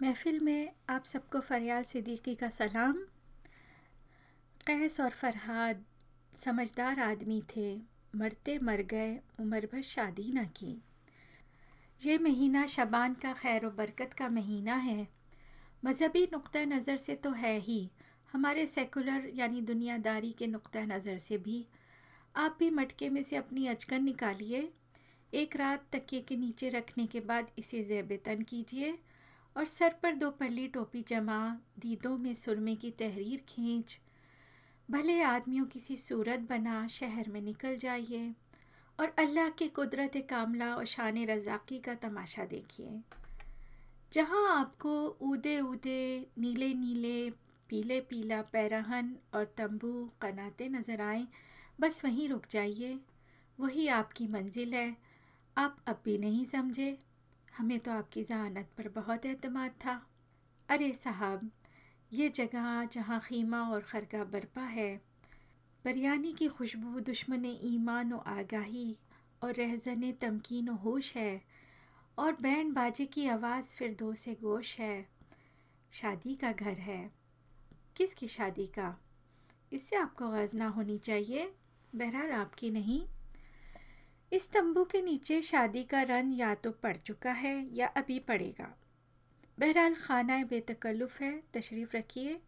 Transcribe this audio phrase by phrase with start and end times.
[0.00, 2.96] महफिल में आप सबको फरियाल सिद्दीकी का सलाम।
[4.66, 5.84] कैस और फरहाद
[6.34, 7.76] समझदार आदमी थे,
[8.16, 10.76] मरते मर गए, उम्र भर शादी न की।
[12.00, 15.06] ये महीना शबान का खैर व बरकत का महीना है।
[15.82, 17.88] मज़हबी नुक़ नज़र से तो है ही,
[18.32, 21.64] हमारे सेकुलर यानी दुनियादारी के नुक़ नज़र से भी।
[22.36, 24.68] आप भी मटके में से अपनी अचकन निकालिए,
[25.32, 28.96] एक रात तकिए के नीचे रखने के बाद इसे ज़ेब तन कीजिए
[29.56, 34.00] और सर पर दो पल्ली टोपी जमा, दीदों में सुरमे की तहरीर खींच।
[34.90, 38.34] भले आदमियों किसी सूरत बना, शहर में निकल जाइए
[39.00, 43.00] और अल्लाह की कुदरत कामला और शान रजाकी का तमाशा देखिए।
[44.12, 47.30] जहाँ आपको ऊदे ऊदे, नीले नीले,
[47.68, 51.26] पीले पीला पैराहन और तंबू, कनाते नज़र आए,
[51.80, 53.00] बस वहीं रुक जाइए।
[53.60, 54.96] वही आपकी मंजिल है।
[55.56, 56.98] आप अब भी नहीं समझे।
[57.58, 60.06] हमें तो आपकी जहानत पर बहुत अतमाद था।
[60.68, 61.50] अरे साहब,
[62.12, 65.00] ये जगह जहाँ खीमा और खरगा बरपा है,
[65.84, 68.96] बिरयानी की खुशबू दुश्मन ईमान व आगाही
[69.42, 71.42] और रहजन तमकीन व होश है
[72.18, 75.08] और बैंड बाजे की आवाज़ फिर दो से गोश है।
[75.92, 77.10] शादी का घर है।
[77.96, 79.00] किसकी शादी का?
[79.72, 81.54] इससे आपको गज़ ना होनी चाहिए।
[81.94, 83.15] बहरहाल आपकी नहीं।
[84.32, 88.76] इस तंबू के नीचे शादी का रन या तो पड़ चुका है या अभी पड़ेगा।
[89.58, 92.40] बहरहाल खाना बेतकल्लुफ़ है, तशरीफ़ रखिए।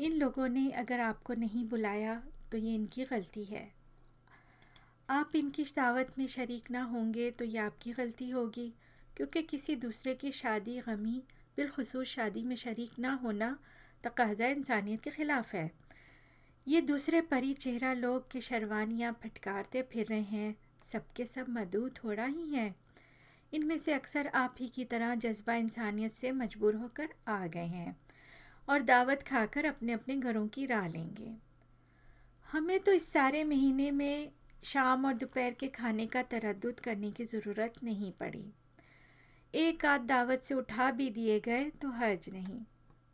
[0.00, 3.72] इन लोगों ने अगर आपको नहीं बुलाया तो ये इनकी गलती है।
[5.10, 8.74] आप इनकी दावत में शरीक ना होंगे तो ये आपकी गलती होगी।
[9.16, 11.22] क्योंकि किसी दूसरे की शादी गमी,
[11.56, 13.58] बिलखसूस शादी में शरीक ना होना,
[14.04, 15.72] तकाजा इंसानियत के ख़िलाफ़ है।
[16.68, 22.24] ये दूसरे परी चेहरा लोग के शरवानियाँ फटकारते फिर रहे हैं। सबके सब मधु थोड़ा
[22.24, 22.74] ही है।
[23.52, 27.96] इनमें से अक्सर आप ही की तरह जज्बा इंसानियत से मजबूर होकर आ गए हैं
[28.68, 31.34] और दावत खाकर अपने अपने घरों की राह लेंगे।
[32.52, 34.32] हमें तो इस सारे महीने में
[34.64, 38.44] शाम और दोपहर के खाने का तरद करने की ज़रूरत नहीं पड़ी।
[39.54, 42.60] एक आध दावत से उठा भी दिए गए तो हर्ज नहीं।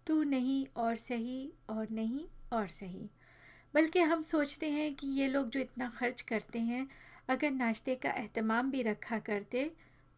[0.07, 3.11] तू नहीं और सही और नहीं और सही।
[3.75, 6.89] बल्कि हम सोचते हैं कि ये लोग जो इतना खर्च करते हैं
[7.31, 9.71] अगर नाश्ते का अहतमाम भी रखा करते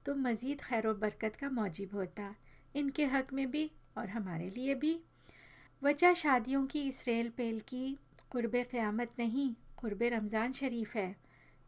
[0.06, 2.34] तो मज़ीद खैर बरकत का मौजब होता,
[2.74, 4.98] इनके हक़ में भी और हमारे लिए भी।
[5.82, 7.98] वजह शादियों की इस रेल पेल की
[8.30, 11.14] कुर्ब क़्यामत नहीं, कुर्ब रमज़ान शरीफ है।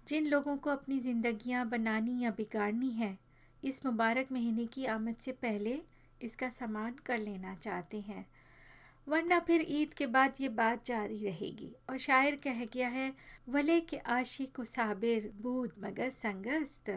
[0.06, 3.16] जिन लोगों को अपनी ज़िंदगियाँ बनानी या बिगाड़नी है,
[3.62, 5.80] इस मुबारक महीने की आमद से पहले
[6.20, 8.24] इसका सामान कर लेना चाहते हैं।
[9.08, 13.12] वरना फिर ईद के बाद ये बात जारी रहेगी। और शायर कह गया है,
[13.48, 16.90] वले के आशी को साबिर, बूद मगर संगस्त।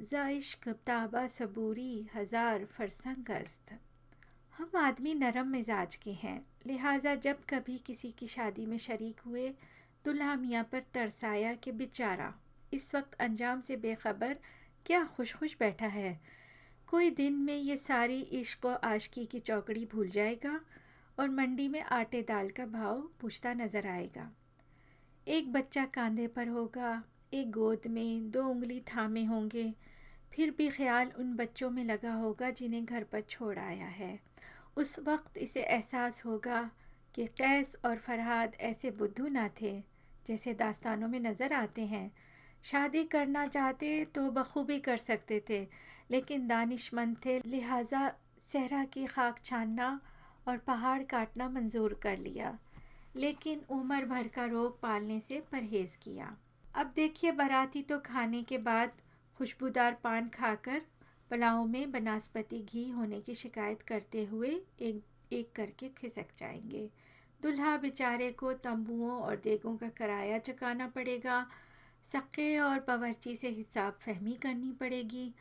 [0.00, 3.78] जाइश्क ताबा सबूरी, हज़ार फरसंगस्त।
[4.58, 9.48] हम आदमी नरम मिजाज के हैं। लिहाजा जब कभी किसी की शादी में शरीक हुए,
[10.04, 12.34] दुल्हा मियाँ पर तरसाया कि बेचारा,
[12.72, 14.36] इस वक्त अंजाम से बेखबर
[14.86, 16.20] क्या खुश खुश बैठा है?
[16.86, 20.60] कोई दिन में ये सारी इश्क व आशकी की चौकड़ी भूल जाएगा?
[21.18, 24.30] और मंडी में आटे दाल का भाव पूछता नज़र आएगा।
[25.26, 27.02] एक बच्चा कांधे पर होगा,
[27.34, 29.72] एक गोद में दो उंगली थामे होंगे,
[30.32, 34.18] फिर भी ख्याल उन बच्चों में लगा होगा जिन्हें घर पर छोड़ आया है।
[34.76, 36.70] उस वक्त इसे एहसास होगा
[37.14, 39.72] कि कैस और फरहाद ऐसे बुद्धू ना थे
[40.26, 42.10] जैसे दास्तानों में नज़र आते हैं।
[42.64, 45.66] शादी करना चाहते तो बखूबी कर सकते थे,
[46.10, 48.12] लेकिन दानिशमंद थे, लिहाजा
[48.42, 50.00] सहरा की खाक छानना
[50.48, 52.58] और पहाड़ काटना मंजूर कर लिया,
[53.16, 56.36] लेकिन उम्र भर का रोग पालने से परहेज़ किया।
[56.74, 58.92] अब देखिए, बाराती तो खाने के बाद
[59.36, 60.82] खुशबूदार पान खाकर
[61.30, 64.50] पुलाव में बनास्पति घी होने की शिकायत करते हुए
[64.80, 66.88] एक एक करके खिसक जाएँगे।
[67.42, 71.46] दुल्हा बेचारे को तंबुओं और देगों का किराया चुकाना पड़ेगा
[72.04, 75.32] सक्के और बावर्ची से हिसाब फहमी करनी पड़ेगी।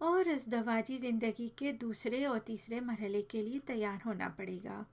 [0.00, 4.84] और इस दवाजी ज़िंदगी के दूसरे और तीसरे मरहले के लिए तैयार होना पड़ेगा।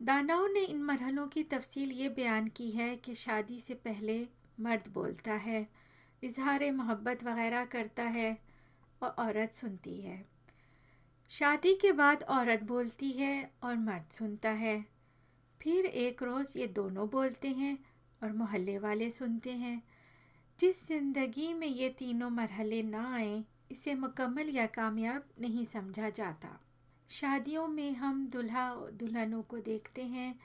[0.00, 4.26] दानाओं ने इन मरहलों की तफसील ये बयान की है कि शादी से पहले
[4.60, 5.66] मर्द बोलता है
[6.22, 8.38] इजहार मोहब्बत वगैरह करता है
[9.02, 10.24] और औरत सुनती है।
[11.30, 14.84] शादी के बाद औरत बोलती है और मर्द सुनता है।
[15.60, 17.78] फिर एक रोज़ ये दोनों बोलते हैं
[18.22, 19.82] और मोहल्ले वाले सुनते हैं।
[20.58, 26.60] जिस ज़िंदगी में ये तीनों मरहले ना आए इसे मुकम्मल या कामयाब नहीं समझा जाता।
[27.10, 30.40] शादियों में हम दुल्हा दुल्हनों को देखते हैं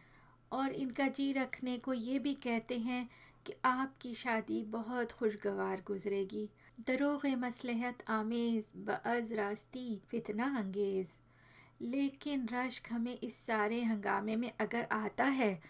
[0.51, 3.09] और इनका जी रखने को ये भी कहते हैं
[3.45, 6.49] कि आपकी शादी बहुत खुशगवार गुजरेगी।
[6.87, 11.09] दरोग मसलहत, आमेज़ बज़ रास्ती, फितना अंगेज़।
[11.81, 15.61] लेकिन रश्क हमें इस सारे हंगामे में अगर आता है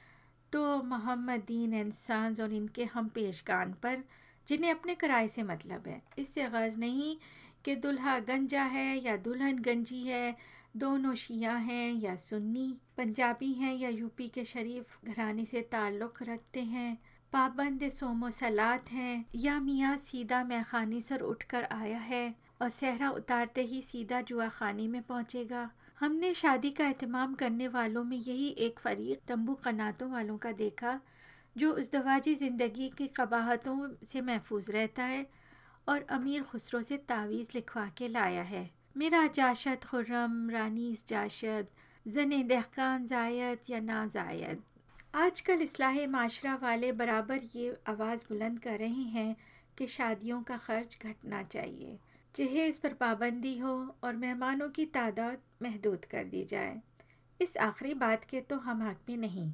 [0.52, 4.04] तो मोहम्मदीन इंसान और इनके हम पेशगान पर
[4.50, 7.16] जिन्हें अपने किराए से मतलब है। इससे गर्ज नहीं
[7.66, 10.36] कि दुल्हा गंजा है या दुल्हन गंजी है,
[10.78, 16.62] दोनों शिया हैं या सुन्नी, पंजाबी हैं या यूपी के शरीफ घराने से ताल्लुक़ रखते
[16.64, 16.98] हैं।
[17.34, 23.62] पाबंद सोमो सलात हैं, या मियाँ सीधा मैखानी सर उठकर आया है और सहरा उतारते
[23.62, 25.70] ही सीधा जुआ खानी में पहुँचेगा।
[26.00, 31.00] हमने शादी का अहतमाम करने वालों में यही एक फरीक तंबू कनातों वालों का देखा
[31.56, 35.26] जो उस दवाजी ज़िंदगी की कबाहतों से महफूज रहता है
[35.88, 41.68] और अमीर खुसरो से तावीज़ लिखवा के लाया है। मेरा जाशद खुर्रम रानीस जाशद,
[42.06, 44.64] जन दहकान जायद या ना जायद।
[45.16, 49.36] आजकल इसलाह माशरा वाले बराबर ये आवाज़ बुलंद कर रहे हैं
[49.78, 51.98] कि शादियों का ख़र्च घटना चाहिए।
[52.36, 53.74] जहेज़ पर पाबंदी हो
[54.04, 56.82] और मेहमानों की तादाद महदूद कर दी जाए।
[57.40, 59.52] इस आखिरी बात के तो हम हक में नहीं।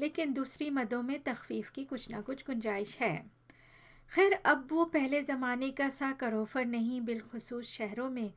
[0.00, 3.30] लेकिन दूसरी मदों में तखफीफ की कुछ ना कुछ गुंजाइश है।
[4.14, 8.32] खैर, अब वो पहले ज़माने का सा करोफर नहीं, बिलखसूस शहरों में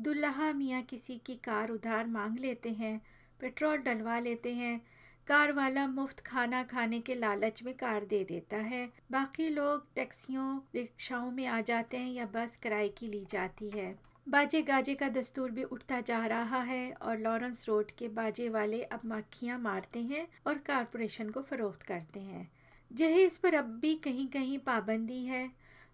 [0.00, 3.00] दुल्हा मियाँ किसी की कार उधार मांग लेते हैं,
[3.40, 4.80] पेट्रोल डलवा लेते हैं,
[5.26, 10.60] कार वाला मुफ़्त खाना खाने के लालच में कार दे देता है। बाकी लोग टैक्सियों,
[10.74, 15.08] रिक्शाओं में आ जाते हैं या बस किराए की ली जाती है। बाजे गाजे का
[15.08, 19.98] दस्तूर भी उठता जा रहा है और लॉरेंस रोड के बाजे वाले अब मक्खियाँ मारते
[20.00, 22.50] हैं और कारपोरेशन को फ़रोख्त करते हैं।
[22.90, 25.50] जहेज पर अब भी कहीं कहीं पाबंदी है,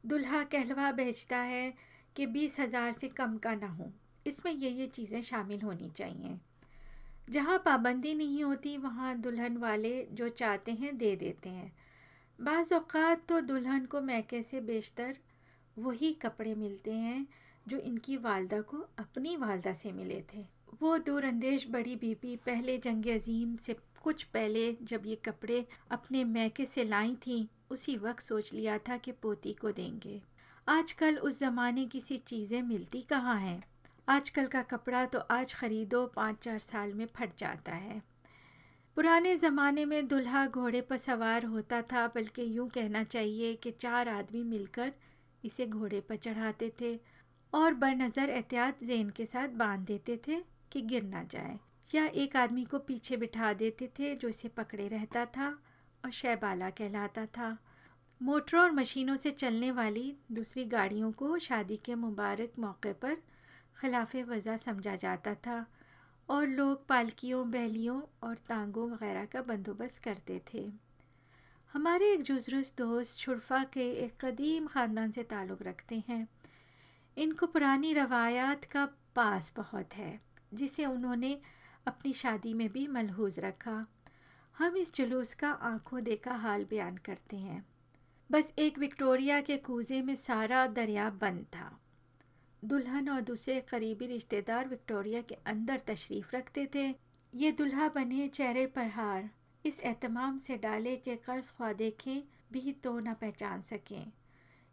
[0.07, 1.73] दुल्हा कहलवा भेजता है
[2.17, 3.91] कि बीस हज़ार से कम का ना हो।
[4.27, 6.37] इसमें ये ये चीज़ें शामिल होनी चाहिए।
[7.31, 11.73] जहाँ पाबंदी नहीं होती, वहाँ दुल्हन वाले जो चाहते हैं दे देते हैं।
[12.39, 15.17] बाज़ात तो दुल्हन को मैके से बेशतर
[15.77, 17.27] वही कपड़े मिलते हैं
[17.69, 20.45] जो इनकी वालदा को अपनी वालदा से मिले थे।
[20.83, 26.67] वो दूरअंदेश बड़ी बीबी पहले जंग अजीम से कुछ पहले जब ये कपड़े अपने मैके
[26.67, 30.21] से लाई थी, उसी वक्त सोच लिया था कि पोती को देंगे।
[30.69, 33.63] आजकल उस ज़माने की सी चीज़ें मिलती कहाँ हैं?
[34.09, 38.03] आजकल का कपड़ा तो आज ख़रीदो पाँच चार साल में फट जाता है।
[38.97, 44.09] पुराने ज़माने में दुल्हा घोड़े पर सवार होता था, बल्कि यूँ कहना चाहिए कि चार
[44.09, 44.93] आदमी मिलकर
[45.45, 46.99] इसे घोड़े पर चढ़ाते थे।
[47.57, 50.37] और बरनज़र एहतियात जेन के साथ बाँध देते थे
[50.73, 51.59] कि गिर ना जाए।
[51.95, 55.49] या एक आदमी को पीछे बिठा देते थे जो इसे पकड़े रहता था
[56.05, 57.57] और शैबाला कहलाता था।
[58.23, 63.17] मोटरों और मशीनों से चलने वाली दूसरी गाड़ियों को शादी के मुबारक मौके पर
[63.81, 65.67] खिलाफ वज़ा समझा जाता था
[66.29, 70.71] और लोग पालकियों, बहलियों और तांगों वगैरह का बंदोबस्त करते थे।
[71.73, 76.27] हमारे एक जुजरुस दोस्त शुरफा के एक कदीम ख़ानदान से ताल्लुक़ रखते हैं।
[77.17, 78.85] इनको पुरानी रवायात का
[79.17, 80.21] पास बहुत है,
[80.55, 81.39] जिसे उन्होंने
[81.87, 83.87] अपनी शादी में भी मलहूज रखा।
[84.59, 87.67] हम इस जुलूस का आँखों देखा हाल बयान करते हैं।
[88.31, 91.81] बस एक विक्टोरिया के कूजे में सारा दरिया बंद था।
[92.65, 96.95] दुल्हन और दूसरे करीबी रिश्तेदार विक्टोरिया के अंदर तशरीफ़ रखते थे।
[97.35, 99.31] ये दुल्हा बने चेहरे पर हार,
[99.67, 102.23] इस एहतमाम से डाले के कर्ज ख्वा देखें
[102.53, 104.13] भी तो न पहचान सकें।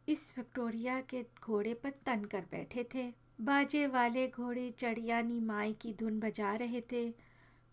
[0.08, 5.94] इस विक्टोरिया के घोड़े पर तन कर बैठे थे। बाजे वाले घोड़े चढ़ियानी माई की
[5.94, 7.10] धुन बजा रहे थे।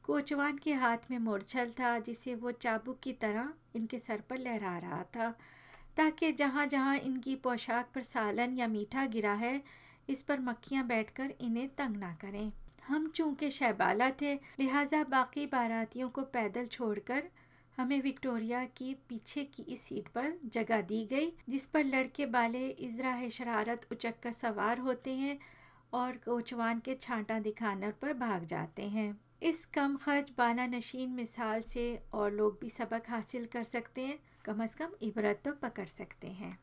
[0.04, 4.78] कोचवान के हाथ में मोरछल था, जिसे वो चाबुक की तरह इनके सर पर लहरा
[4.78, 5.30] रहा था,
[5.96, 9.62] ताकि जहाँ जहाँ इनकी पोशाक पर सालन या मीठा गिरा है,
[10.08, 12.52] इस पर मक्खियाँ बैठकर इन्हें तंग ना करें।
[12.88, 17.22] हम चूँकि शहबाला थे, लिहाजा बाकी बारातियों को पैदल छोड़कर
[17.80, 22.68] हमें विक्टोरिया की पीछे की इस सीट पर जगह दी गई, जिस पर लड़के बाले
[22.68, 25.38] इजरा शरारत उचक कर सवार होते हैं
[25.92, 31.60] और कोचवान के छांटा दिखाने पर भाग जाते हैं। इस कम खर्च बाला नशीन मिसाल
[31.62, 35.86] से और लोग भी सबक हासिल कर सकते हैं, कम अज़ कम इबरत तो पकड़
[35.86, 36.58] सकते हैं।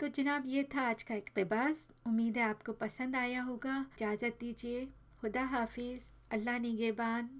[0.00, 4.88] तो जनाब, ये था आज का इकतबास। उम्मीद है आपको पसंद आया होगा। इजाज़त दीजिए।
[5.20, 7.30] खुदा हाफिज़। अल्लाह निगेबान।